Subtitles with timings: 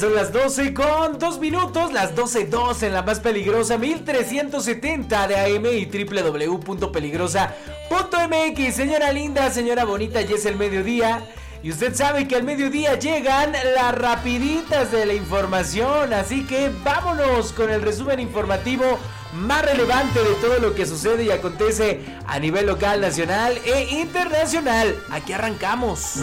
[0.00, 5.66] Son las 12 con 2 minutos, las 12.2 en la más peligrosa, 1370 de AM
[5.66, 8.74] y www.peligrosa.mx.
[8.74, 11.22] Señora linda, señora bonita, ya es el mediodía.
[11.62, 17.52] Y usted sabe que al mediodía llegan las rapiditas de la información, así que vámonos
[17.52, 18.98] con el resumen informativo
[19.34, 24.96] más relevante de todo lo que sucede y acontece a nivel local, nacional e internacional.
[25.10, 26.20] Aquí arrancamos.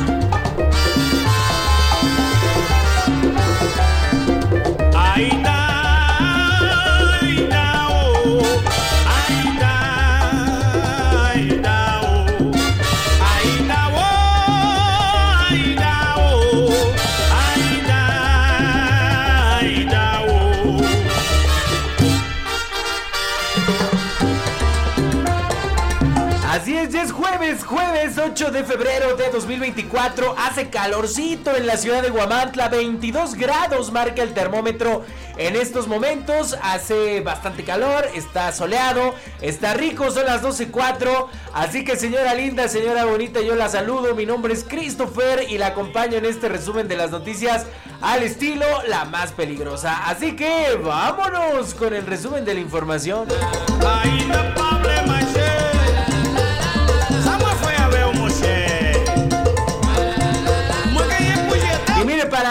[28.33, 34.21] 18 de febrero de 2024 hace calorcito en la ciudad de Guamantla, 22 grados marca
[34.21, 35.05] el termómetro
[35.37, 41.95] en estos momentos, hace bastante calor, está soleado, está rico, son las 12.04, así que
[41.95, 46.25] señora linda, señora bonita, yo la saludo, mi nombre es Christopher y la acompaño en
[46.25, 47.65] este resumen de las noticias
[48.01, 53.29] al estilo la más peligrosa, así que vámonos con el resumen de la información.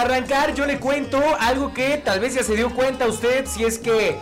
[0.06, 3.78] Arrancar yo le cuento algo que tal vez ya se dio cuenta usted si es
[3.78, 4.16] que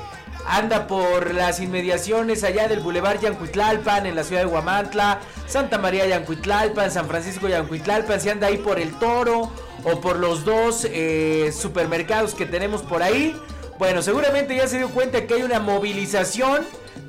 [0.47, 6.07] anda por las inmediaciones allá del Boulevard Yancuitlalpan en la ciudad de Huamantla, Santa María
[6.07, 9.53] Yancuitlalpan, San Francisco Yancuitlalpan, si anda ahí por el Toro
[9.85, 13.39] o por los dos eh, supermercados que tenemos por ahí.
[13.79, 16.65] Bueno, seguramente ya se dio cuenta que hay una movilización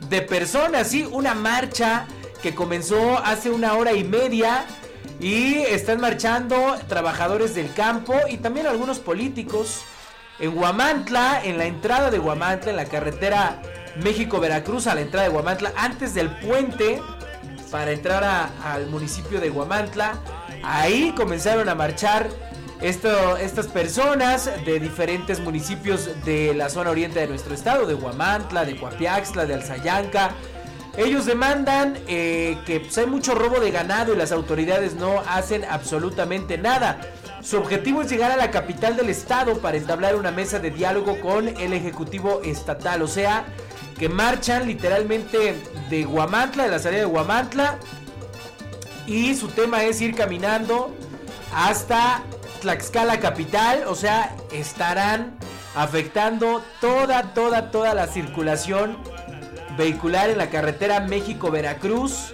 [0.09, 2.07] de personas, sí, una marcha
[2.41, 4.65] que comenzó hace una hora y media
[5.25, 9.81] y están marchando trabajadores del campo y también algunos políticos
[10.37, 13.59] en Huamantla, en la entrada de Huamantla, en la carretera
[14.03, 17.01] México-Veracruz, a la entrada de Huamantla, antes del puente
[17.71, 20.13] para entrar al municipio de Huamantla.
[20.63, 22.29] Ahí comenzaron a marchar
[22.79, 28.75] estas personas de diferentes municipios de la zona oriente de nuestro estado, de Huamantla, de
[28.75, 30.35] Coapiaxtla, de Alzayanca,
[30.97, 35.65] ellos demandan eh, que pues, hay mucho robo de ganado y las autoridades no hacen
[35.65, 37.01] absolutamente nada.
[37.41, 41.19] Su objetivo es llegar a la capital del estado para entablar una mesa de diálogo
[41.19, 43.01] con el Ejecutivo Estatal.
[43.01, 43.45] O sea,
[43.99, 45.55] que marchan literalmente
[45.89, 47.77] de Guamantla, de la salida de Guamantla.
[49.05, 50.95] Y su tema es ir caminando
[51.53, 52.23] hasta
[52.61, 53.83] Tlaxcala capital.
[53.87, 55.37] O sea, estarán
[55.75, 58.97] afectando toda, toda, toda la circulación
[59.77, 62.33] vehicular en la carretera México-Veracruz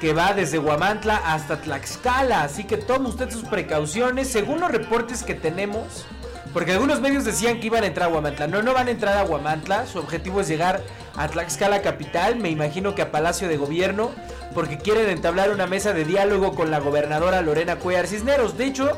[0.00, 2.42] que va desde Huamantla hasta Tlaxcala.
[2.42, 4.28] Así que tome usted sus precauciones.
[4.28, 6.06] Según los reportes que tenemos,
[6.54, 8.46] porque algunos medios decían que iban a entrar a Huamantla.
[8.46, 9.86] No, no van a entrar a Huamantla.
[9.86, 10.82] Su objetivo es llegar
[11.16, 12.36] a Tlaxcala capital.
[12.36, 14.10] Me imagino que a Palacio de Gobierno.
[14.54, 18.56] Porque quieren entablar una mesa de diálogo con la gobernadora Lorena Cuellar Cisneros.
[18.56, 18.96] De hecho,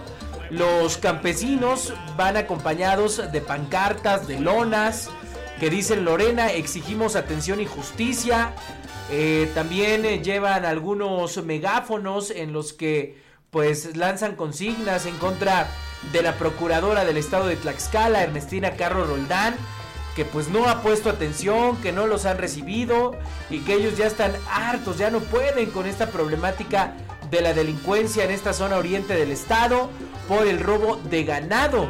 [0.50, 5.10] los campesinos van acompañados de pancartas, de lonas
[5.62, 8.52] que dicen Lorena, exigimos atención y justicia.
[9.12, 15.68] Eh, también eh, llevan algunos megáfonos en los que pues lanzan consignas en contra
[16.10, 19.54] de la procuradora del estado de Tlaxcala, Ernestina Carro Roldán,
[20.16, 23.12] que pues no ha puesto atención, que no los han recibido
[23.48, 26.94] y que ellos ya están hartos, ya no pueden con esta problemática
[27.30, 29.90] de la delincuencia en esta zona oriente del estado
[30.26, 31.88] por el robo de ganado.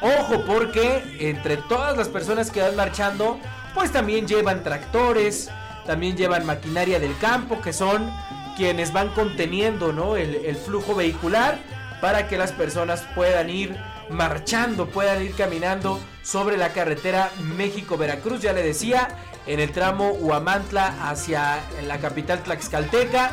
[0.00, 3.38] Ojo porque entre todas las personas que van marchando,
[3.74, 5.50] pues también llevan tractores,
[5.86, 8.10] también llevan maquinaria del campo, que son
[8.56, 10.16] quienes van conteniendo ¿no?
[10.16, 11.58] el, flujo vehicular
[12.00, 13.76] para que las personas puedan ir
[14.10, 19.08] marchando, puedan ir caminando sobre la carretera México-Veracruz, ya le decía,
[19.46, 23.32] en el tramo Huamantla hacia la capital Tlaxcalteca.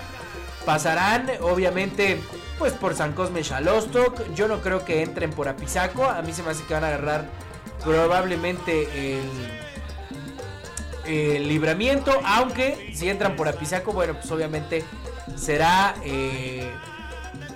[0.65, 2.19] Pasarán, obviamente,
[2.57, 4.33] pues por San Cosme Xalostok.
[4.33, 6.05] Yo no creo que entren por Apizaco.
[6.05, 7.25] A mí se me hace que van a agarrar
[7.83, 9.19] probablemente
[11.05, 12.19] el, libramiento.
[12.25, 14.83] Aunque si entran por Apizaco, bueno, pues obviamente
[15.35, 16.71] será eh,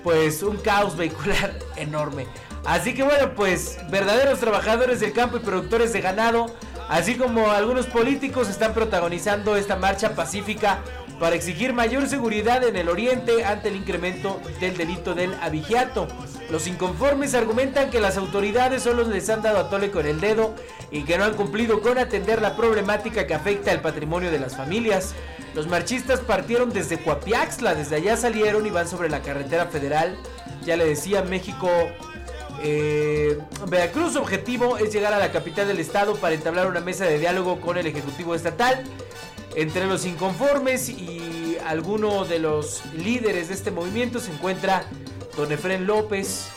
[0.04, 2.28] pues un caos vehicular enorme.
[2.66, 6.48] Así que bueno, pues verdaderos trabajadores del campo y productores de ganado
[6.90, 10.80] así como algunos políticos están protagonizando esta marcha pacífica
[11.20, 16.08] para exigir mayor seguridad en el oriente ante el incremento del delito del abigeato.
[16.50, 20.56] Los inconformes argumentan que las autoridades solo les han dado a tole con el dedo
[20.92, 24.56] y que no han cumplido con atender la problemática que afecta el patrimonio de las
[24.56, 25.14] familias.
[25.54, 30.18] Los marchistas partieron desde Coapiaxla, desde allá salieron y van sobre la carretera federal.
[30.64, 31.70] Ya le decía México
[32.62, 37.18] eh, Veracruz objetivo es llegar a la capital del estado para entablar una mesa de
[37.18, 38.84] diálogo con el Ejecutivo Estatal.
[39.56, 44.86] Entre los inconformes y alguno de los líderes de este movimiento se encuentra
[45.36, 46.50] don Efren López,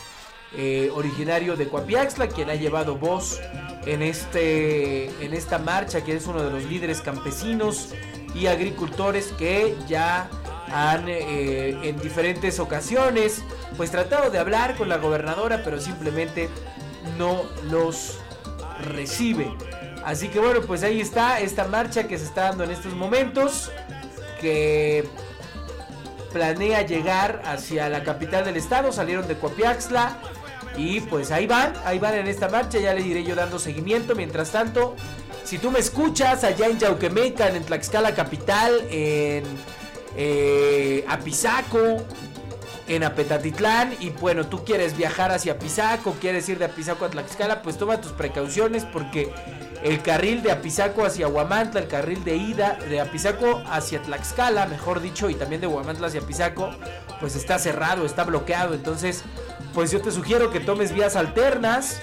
[0.55, 3.41] eh, originario de Coapiaxla, quien ha llevado voz
[3.87, 7.95] en, este, en esta marcha, que es uno de los líderes campesinos
[8.35, 10.29] y agricultores que ya
[10.69, 13.43] han eh, en diferentes ocasiones
[13.77, 16.49] pues tratado de hablar con la gobernadora, pero simplemente
[17.19, 18.19] no los
[18.81, 19.51] recibe.
[20.05, 23.71] Así que bueno, pues ahí está esta marcha que se está dando en estos momentos,
[24.41, 25.09] que
[26.33, 30.19] planea llegar hacia la capital del estado, salieron de Coapiaxla
[30.77, 34.15] y pues ahí van, ahí van en esta marcha, ya le diré yo dando seguimiento.
[34.15, 34.97] Mientras tanto,
[35.45, 39.45] si tú me escuchas allá en Yauquemecan, en Tlaxcala capital, en
[40.17, 42.05] eh, Apizaco,
[42.97, 47.63] en Apetatitlán y bueno, tú quieres viajar hacia Apizaco, quieres ir de Apizaco a Tlaxcala,
[47.63, 49.33] pues toma tus precauciones porque
[49.83, 55.01] el carril de Apizaco hacia Huamantla, el carril de ida de Apizaco hacia Tlaxcala, mejor
[55.01, 56.71] dicho, y también de Huamantla hacia Apizaco,
[57.19, 59.25] pues está cerrado, está bloqueado, entonces
[59.73, 62.03] pues yo te sugiero que tomes vías alternas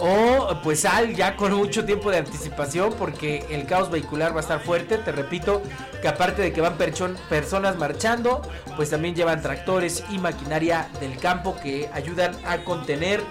[0.00, 4.40] o pues sal ya con mucho tiempo de anticipación porque el caos vehicular va a
[4.40, 4.98] estar fuerte.
[4.98, 5.62] Te repito
[6.00, 8.42] que aparte de que van personas marchando,
[8.76, 13.22] pues también llevan tractores y maquinaria del campo que ayudan a contener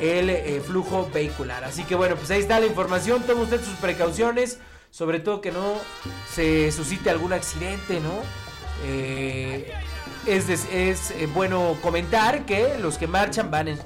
[0.00, 1.64] el eh, flujo vehicular.
[1.64, 3.22] Así que bueno, pues ahí está la información.
[3.24, 4.58] Tome usted sus precauciones,
[4.90, 5.74] sobre todo que no
[6.32, 8.22] se suscite algún accidente, ¿no?
[8.84, 9.72] Eh,
[10.26, 13.78] es, es eh, bueno comentar que los que marchan van en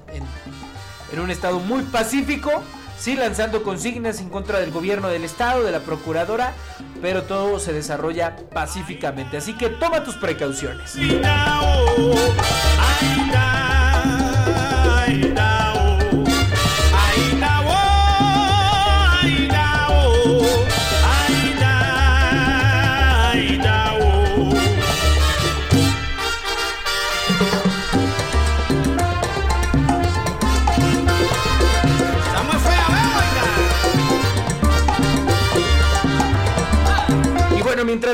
[1.20, 2.50] un estado muy pacífico,
[2.98, 6.54] sí lanzando consignas en contra del gobierno del estado, de la procuradora,
[7.02, 9.36] pero todo se desarrolla pacíficamente.
[9.36, 10.96] Así que toma tus precauciones.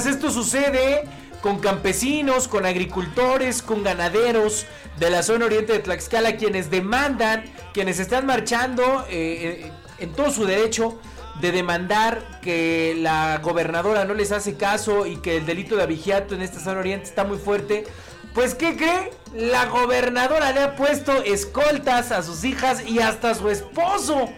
[0.00, 1.04] Mientras esto sucede
[1.42, 4.66] con campesinos, con agricultores, con ganaderos
[4.98, 7.44] de la zona oriente de Tlaxcala, quienes demandan,
[7.74, 10.98] quienes están marchando eh, eh, en todo su derecho
[11.40, 16.34] de demandar que la gobernadora no les hace caso y que el delito de abigeato
[16.34, 17.84] en esta zona oriente está muy fuerte.
[18.34, 19.10] Pues, ¿qué cree?
[19.34, 24.30] La gobernadora le ha puesto escoltas a sus hijas y hasta a su esposo.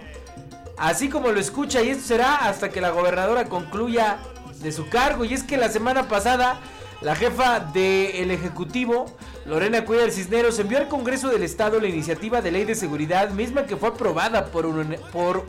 [0.77, 4.19] Así como lo escucha, y esto será hasta que la gobernadora concluya
[4.63, 5.25] de su cargo.
[5.25, 6.61] Y es que la semana pasada
[7.03, 9.07] la jefa del Ejecutivo,
[9.45, 13.67] Lorena Cuellar Cisneros, envió al Congreso del Estado la iniciativa de ley de seguridad, misma
[13.67, 14.67] que fue aprobada por,
[15.11, 15.47] por,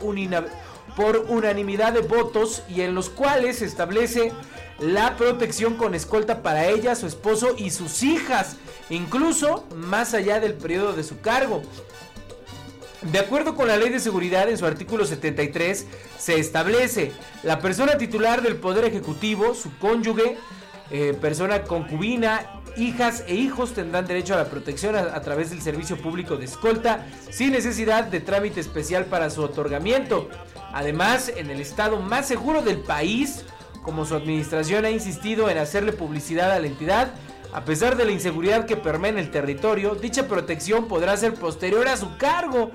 [0.96, 4.32] por unanimidad de votos y en los cuales se establece
[4.80, 8.56] la protección con escolta para ella, su esposo y sus hijas,
[8.90, 11.62] incluso más allá del periodo de su cargo.
[13.12, 15.86] De acuerdo con la ley de seguridad, en su artículo 73,
[16.18, 20.38] se establece la persona titular del Poder Ejecutivo, su cónyuge,
[20.90, 25.98] eh, persona concubina, hijas e hijos tendrán derecho a la protección a, través del servicio
[25.98, 30.30] público de escolta sin necesidad de trámite especial para su otorgamiento.
[30.72, 33.44] Además, en el estado más seguro del país,
[33.82, 37.12] como su administración ha insistido en hacerle publicidad a la entidad,
[37.52, 41.86] a pesar de la inseguridad que permea en el territorio, dicha protección podrá ser posterior
[41.86, 42.72] a su cargo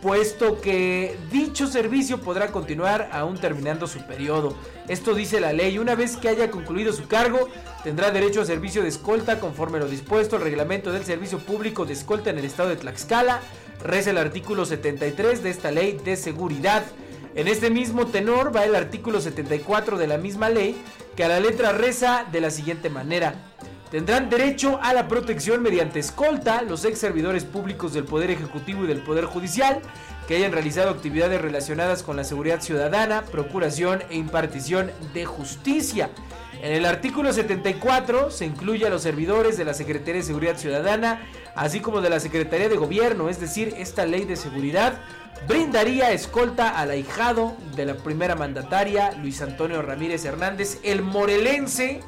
[0.00, 4.56] puesto que dicho servicio podrá continuar aún terminando su periodo.
[4.88, 5.78] Esto dice la ley.
[5.78, 7.48] Una vez que haya concluido su cargo,
[7.84, 11.92] tendrá derecho a servicio de escolta conforme lo dispuesto el reglamento del servicio público de
[11.92, 13.40] escolta en el estado de Tlaxcala.
[13.82, 16.82] Reza el artículo 73 de esta ley de seguridad.
[17.34, 20.76] En este mismo tenor va el artículo 74 de la misma ley,
[21.14, 23.34] que a la letra reza de la siguiente manera.
[23.90, 28.86] Tendrán derecho a la protección mediante escolta los ex servidores públicos del Poder Ejecutivo y
[28.86, 29.80] del Poder Judicial
[30.28, 36.08] que hayan realizado actividades relacionadas con la seguridad ciudadana, procuración e impartición de justicia.
[36.62, 41.26] En el artículo 74 se incluye a los servidores de la Secretaría de Seguridad Ciudadana,
[41.56, 45.00] así como de la Secretaría de Gobierno, es decir, esta ley de seguridad
[45.48, 52.02] brindaría escolta al ahijado de la primera mandataria, Luis Antonio Ramírez Hernández, el morelense,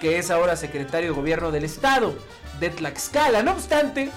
[0.00, 2.14] que es ahora secretario de Gobierno del Estado
[2.60, 3.42] de Tlaxcala.
[3.42, 4.10] No obstante,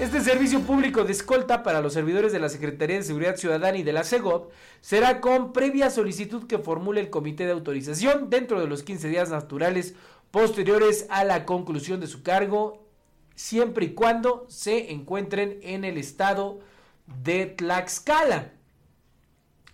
[0.00, 3.84] este servicio público de escolta para los servidores de la Secretaría de Seguridad Ciudadana y
[3.84, 4.50] de la CEGOP
[4.80, 9.30] será con previa solicitud que formule el comité de autorización dentro de los 15 días
[9.30, 9.94] naturales
[10.32, 12.84] posteriores a la conclusión de su cargo,
[13.36, 16.58] siempre y cuando se encuentren en el estado
[17.22, 18.53] de Tlaxcala.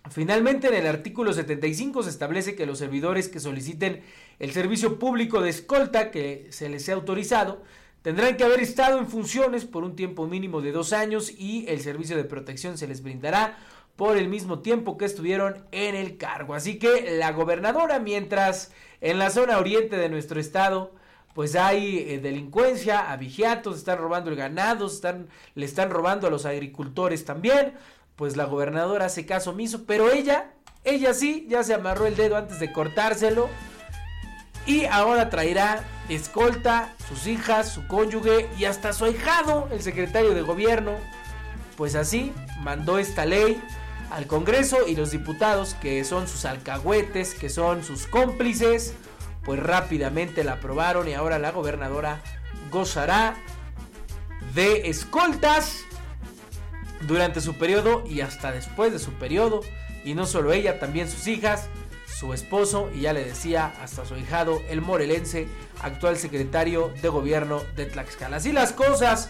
[0.09, 4.01] Finalmente, en el artículo 75 se establece que los servidores que soliciten
[4.39, 7.61] el servicio público de escolta que se les sea autorizado
[8.01, 11.81] Tendrán que haber estado en funciones por un tiempo mínimo de dos años y el
[11.81, 13.59] servicio de protección se les brindará
[13.95, 16.55] por el mismo tiempo que estuvieron en el cargo.
[16.55, 20.95] Así que la gobernadora, mientras en la zona oriente de nuestro estado,
[21.35, 26.47] pues hay eh, delincuencia, abigiatos, están robando el ganado, están, le están robando a los
[26.47, 27.73] agricultores también,
[28.21, 30.51] pues la gobernadora hace caso omiso, pero ella,
[30.83, 33.49] ella sí, ya se amarró el dedo antes de cortárselo
[34.67, 40.43] y ahora traerá escolta, sus hijas, su cónyuge y hasta su ahijado, el secretario de
[40.43, 40.91] gobierno.
[41.77, 43.59] Pues así mandó esta ley
[44.11, 48.93] al Congreso y los diputados, que son sus alcahuetes, que son sus cómplices,
[49.43, 52.21] pues rápidamente la aprobaron y ahora la gobernadora
[52.69, 53.33] gozará
[54.53, 55.85] de escoltas
[57.07, 59.61] durante su periodo y hasta después de su periodo.
[60.03, 61.69] Y no solo ella, también sus hijas
[62.19, 65.47] su esposo y ya le decía hasta su hijado, el morelense,
[65.81, 68.37] actual secretario de gobierno de Tlaxcala.
[68.37, 69.29] Así las cosas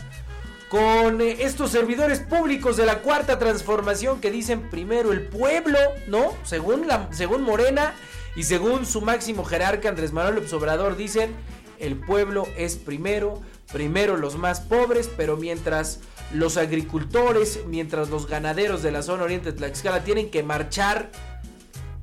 [0.70, 6.34] con eh, estos servidores públicos de la cuarta transformación que dicen primero el pueblo, ¿no?
[6.44, 7.94] Según, la, según Morena
[8.36, 11.34] y según su máximo jerarca Andrés Manuel López Obrador dicen
[11.80, 16.00] el pueblo es primero, primero los más pobres, pero mientras
[16.34, 21.12] los agricultores, mientras los ganaderos de la zona oriente de Tlaxcala tienen que marchar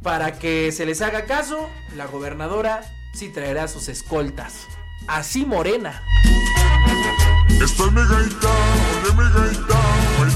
[0.03, 2.83] para que se les haga caso, la gobernadora
[3.15, 4.67] sí traerá sus escoltas.
[5.07, 6.03] Así morena.
[7.63, 8.49] Esta es mi gaita,
[9.03, 9.81] oye mi gaita,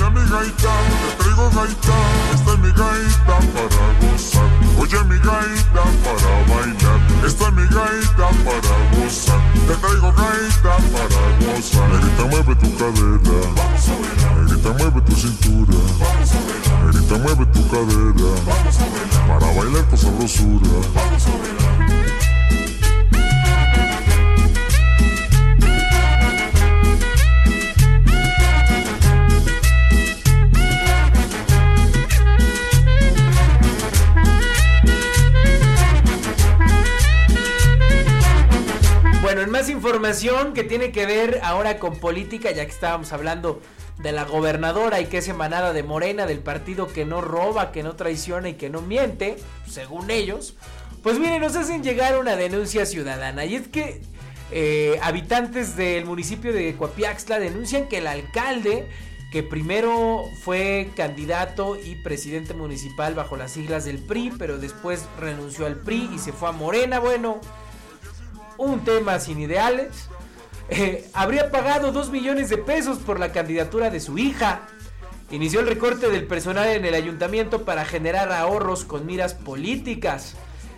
[0.02, 1.96] baila mi gaita, te traigo gaita.
[2.34, 7.00] Esta es mi gaita para gozar, oye mi gaita para bailar.
[7.26, 11.88] Esta es mi gaita para gozar, te traigo gaita para gozar.
[11.90, 14.36] Negrita mueve tu cadera, vamos a bailar.
[14.38, 16.84] Negrita mueve tu cintura, vamos a bailar.
[16.86, 19.40] Negrita mueve tu cadera, vamos a bailar.
[19.40, 21.71] Para bailar con sabrosura, vamos a bailar.
[40.54, 43.62] Que tiene que ver ahora con política, ya que estábamos hablando
[43.98, 47.82] de la gobernadora y que es emanada de Morena, del partido que no roba, que
[47.82, 50.54] no traiciona y que no miente, según ellos,
[51.02, 53.46] pues miren, nos hacen llegar una denuncia ciudadana.
[53.46, 54.02] Y es que
[54.50, 58.86] eh, habitantes del municipio de Coapiaxtla denuncian que el alcalde,
[59.32, 65.64] que primero fue candidato y presidente municipal bajo las siglas del PRI, pero después renunció
[65.64, 67.40] al PRI y se fue a Morena, bueno
[68.58, 70.08] un tema sin ideales,
[70.68, 74.62] eh, habría pagado 2 millones de pesos por la candidatura de su hija.
[75.30, 80.34] Inició el recorte del personal en el ayuntamiento para generar ahorros con miras políticas.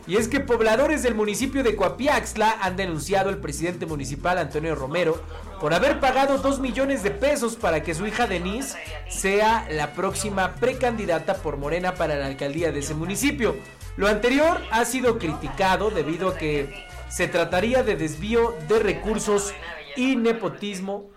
[0.07, 5.23] Y es que pobladores del municipio de Coapiaxtla han denunciado al presidente municipal Antonio Romero
[5.61, 8.77] por haber pagado 2 millones de pesos para que su hija Denise
[9.09, 13.57] sea la próxima precandidata por Morena para la alcaldía de ese municipio.
[13.97, 19.55] Lo anterior ha sido criticado debido a que se trataría de desvío de recursos
[19.95, 21.11] y nepotismo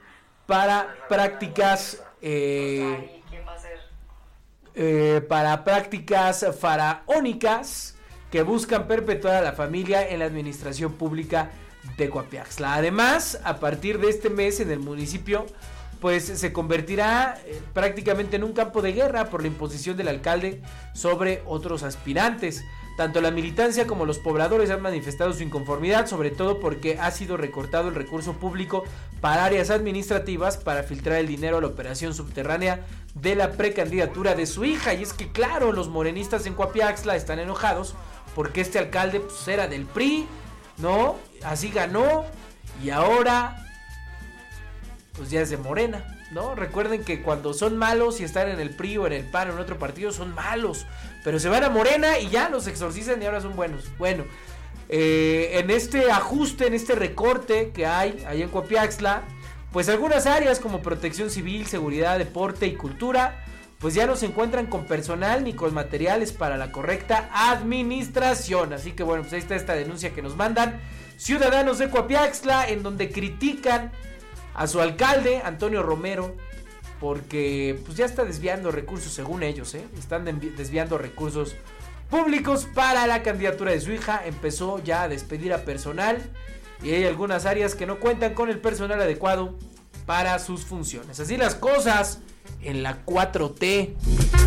[0.46, 3.24] para prácticas eh,
[4.76, 7.96] eh, para prácticas faraónicas
[8.32, 11.50] que buscan perpetuar a la familia en la administración pública
[11.98, 12.76] de Coapiaxla.
[12.76, 15.48] Además, a partir de este mes en el municipio
[16.00, 20.62] pues se convertirá eh, prácticamente en un campo de guerra por la imposición del alcalde
[20.94, 22.64] sobre otros aspirantes.
[22.98, 27.38] Tanto la militancia como los pobladores han manifestado su inconformidad, sobre todo porque ha sido
[27.38, 28.86] recortado el recurso público
[29.22, 34.48] para áreas administrativas para filtrar el dinero a la operación subterránea de la precandidatura de
[34.48, 34.96] su hija.
[34.96, 37.94] Y es que claro, los morenistas en Coapiaxla están enojados
[38.34, 40.28] porque este alcalde pues, era del PRI,
[40.78, 41.18] ¿no?
[41.44, 42.26] Así ganó
[42.84, 43.64] y ahora
[45.16, 46.17] pues ya es de Morena.
[46.32, 46.56] ¿No?
[46.56, 49.54] Recuerden que cuando son malos y están en el PRI o en el PAN o
[49.54, 50.86] en otro partido son malos,
[51.24, 53.86] pero se van a Morena y ya los exorcizan y ahora son buenos.
[53.98, 54.26] Bueno,
[54.90, 59.24] eh, en este ajuste, en este recorte que hay ahí en Coapiaxla,
[59.72, 63.44] pues algunas áreas como protección civil, seguridad, deporte y cultura,
[63.80, 68.74] pues ya no se encuentran con personal ni con materiales para la correcta administración.
[68.74, 70.80] Así que bueno, pues ahí está esta denuncia que nos mandan
[71.18, 73.92] ciudadanos de Coapiaxla en donde critican
[74.58, 76.36] a su alcalde, Antonio Romero,
[77.00, 79.86] porque pues ya está desviando recursos según ellos, ¿eh?
[79.98, 80.26] están
[80.58, 81.56] desviando recursos
[82.10, 86.18] públicos para la candidatura de su hija, empezó ya a despedir a personal
[86.82, 89.56] y hay algunas áreas que no cuentan con el personal adecuado
[90.08, 91.20] para sus funciones.
[91.20, 92.20] Así las cosas
[92.62, 94.47] en la 4T.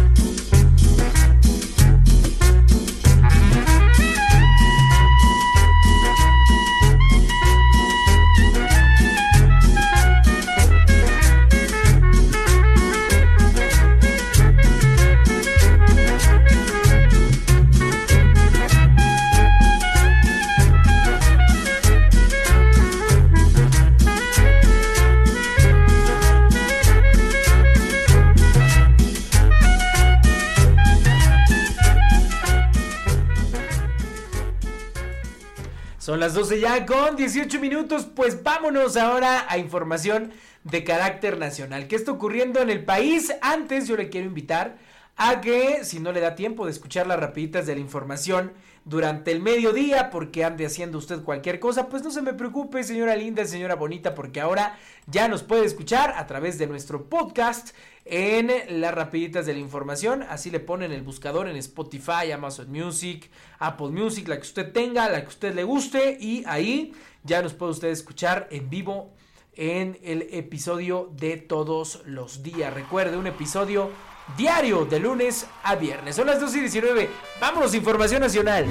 [36.00, 40.32] Son las 12 ya con 18 minutos, pues vámonos ahora a información
[40.64, 41.88] de carácter nacional.
[41.88, 43.34] ¿Qué está ocurriendo en el país?
[43.42, 44.78] Antes yo le quiero invitar
[45.18, 48.54] a que, si no le da tiempo de escuchar las rapiditas de la información
[48.86, 53.14] durante el mediodía, porque ande haciendo usted cualquier cosa, pues no se me preocupe, señora
[53.14, 57.76] linda, señora bonita, porque ahora ya nos puede escuchar a través de nuestro podcast
[58.10, 60.24] en las rapiditas de la información.
[60.28, 65.08] Así le ponen el buscador en Spotify, Amazon Music, Apple Music, la que usted tenga,
[65.08, 66.18] la que usted le guste.
[66.20, 69.14] Y ahí ya nos puede usted escuchar en vivo
[69.54, 72.74] en el episodio de todos los días.
[72.74, 73.90] Recuerde, un episodio
[74.36, 76.16] diario de lunes a viernes.
[76.16, 77.08] Son las 2 y 19.
[77.40, 78.66] Vámonos, información nacional.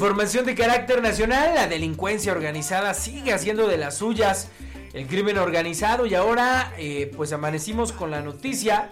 [0.00, 4.48] Información de carácter nacional, la delincuencia organizada sigue haciendo de las suyas
[4.94, 8.88] el crimen organizado y ahora eh, pues amanecimos con la noticia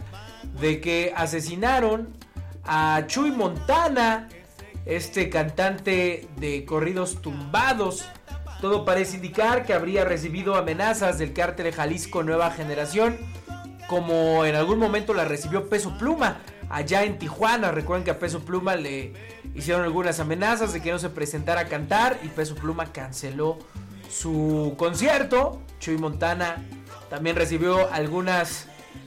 [0.61, 2.15] de que asesinaron
[2.63, 4.29] a Chuy Montana,
[4.85, 8.05] este cantante de corridos tumbados.
[8.61, 13.17] Todo parece indicar que habría recibido amenazas del cártel de Jalisco Nueva Generación,
[13.89, 16.37] como en algún momento la recibió Peso Pluma
[16.69, 17.73] allá en Tijuana.
[17.73, 19.15] Recuerden que a Peso Pluma le
[19.55, 23.59] hicieron algunas amenazas de que no se presentara a cantar y Peso Pluma canceló
[24.09, 25.61] su concierto.
[25.81, 26.63] Chuy Montana
[27.09, 28.67] también recibió algunas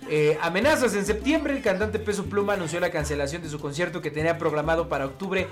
[0.09, 0.95] eh, amenazas.
[0.95, 4.89] En septiembre el cantante Peso Pluma anunció la cancelación de su concierto que tenía programado
[4.89, 5.47] para octubre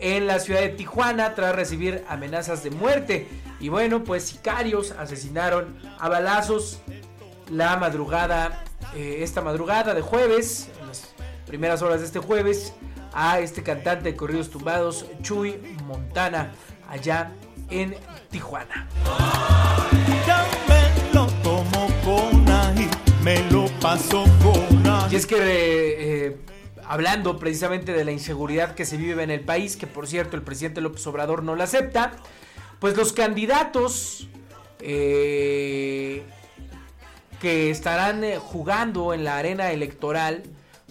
[0.00, 3.28] en la ciudad de Tijuana tras recibir amenazas de muerte.
[3.60, 6.80] Y bueno, pues sicarios asesinaron a balazos
[7.50, 10.68] la madrugada, eh, esta madrugada de jueves,
[11.46, 12.72] primeras horas de este jueves
[13.12, 16.52] a este cantante de corridos tumbados, Chuy Montana,
[16.88, 17.32] allá
[17.70, 17.94] en
[18.30, 18.88] Tijuana.
[23.22, 23.66] me lo
[25.10, 26.36] Y es que eh,
[26.86, 30.42] hablando precisamente de la inseguridad que se vive en el país, que por cierto el
[30.42, 32.12] presidente López Obrador no la acepta,
[32.80, 34.28] pues los candidatos
[34.80, 36.22] eh,
[37.40, 40.42] que estarán eh, jugando en la arena electoral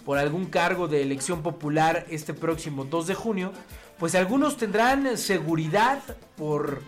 [0.04, 3.52] por algún cargo de elección popular este próximo 2 de junio,
[3.98, 6.00] pues algunos tendrán seguridad
[6.36, 6.82] por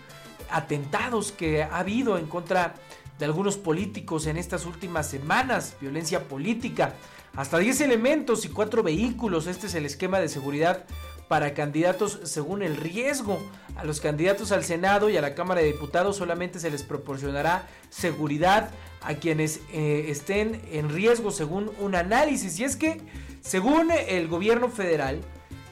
[0.49, 2.75] atentados que ha habido en contra
[3.17, 6.93] de algunos políticos en estas últimas semanas, violencia política,
[7.35, 10.85] hasta 10 elementos y 4 vehículos, este es el esquema de seguridad
[11.27, 13.39] para candidatos según el riesgo.
[13.75, 17.67] A los candidatos al Senado y a la Cámara de Diputados solamente se les proporcionará
[17.89, 22.59] seguridad a quienes eh, estén en riesgo según un análisis.
[22.59, 23.01] Y es que,
[23.41, 25.21] según el gobierno federal,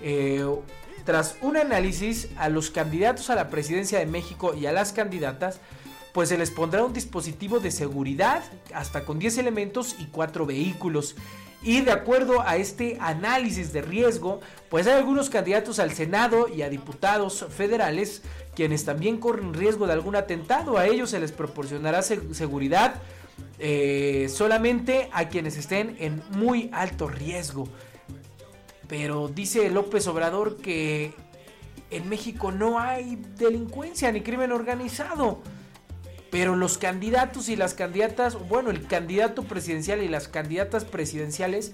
[0.01, 0.45] eh,
[1.05, 5.59] tras un análisis a los candidatos a la presidencia de México y a las candidatas,
[6.13, 11.15] pues se les pondrá un dispositivo de seguridad hasta con 10 elementos y 4 vehículos.
[11.65, 16.61] Y de acuerdo a este análisis de riesgo, pues hay algunos candidatos al Senado y
[16.61, 18.21] a diputados federales
[18.55, 20.77] quienes también corren riesgo de algún atentado.
[20.77, 23.01] A ellos se les proporcionará seguridad
[23.57, 27.67] eh, solamente a quienes estén en muy alto riesgo.
[28.87, 31.15] Pero dice López Obrador que
[31.89, 35.41] en México no hay delincuencia ni crimen organizado.
[36.35, 41.71] Pero los candidatos y las candidatas, bueno, el candidato presidencial y las candidatas presidenciales,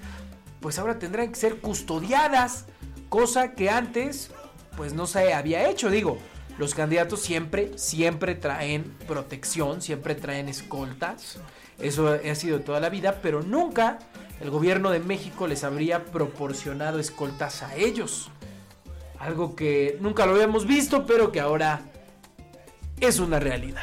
[0.60, 2.66] pues ahora tendrán que ser custodiadas,
[3.10, 4.30] cosa que antes,
[4.78, 6.20] pues no se había hecho, digo.
[6.60, 11.40] Los candidatos siempre, siempre traen protección, siempre traen escoltas.
[11.80, 13.98] Eso ha sido toda la vida, pero nunca
[14.42, 18.30] el gobierno de México les habría proporcionado escoltas a ellos.
[19.18, 21.82] Algo que nunca lo habíamos visto, pero que ahora
[23.02, 23.82] es una realidad.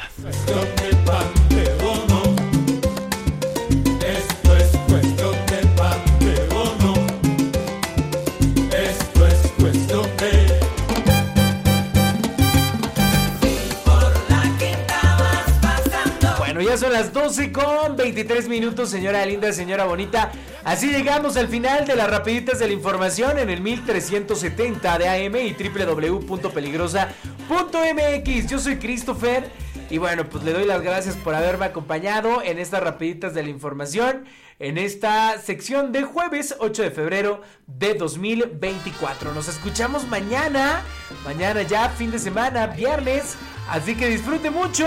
[16.69, 20.31] Ya son las 12 con 23 minutos, señora linda, señora bonita.
[20.63, 25.35] Así llegamos al final de las rapiditas de la información en el 1370 de AM
[25.37, 28.47] y www.peligrosa.mx.
[28.47, 29.49] Yo soy Christopher
[29.89, 33.49] y bueno, pues le doy las gracias por haberme acompañado en estas rapiditas de la
[33.49, 34.25] información
[34.59, 39.33] en esta sección de jueves 8 de febrero de 2024.
[39.33, 40.83] Nos escuchamos mañana,
[41.25, 43.37] mañana ya fin de semana, viernes,
[43.71, 44.85] así que disfrute mucho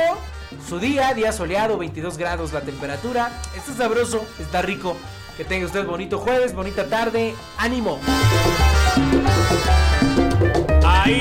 [0.69, 3.31] su día, día soleado, 22 grados la temperatura.
[3.57, 4.97] Está sabroso, está rico.
[5.37, 7.35] Que tenga usted bonito jueves, bonita tarde.
[7.59, 7.99] ¡Ánimo!
[10.85, 11.21] Ahí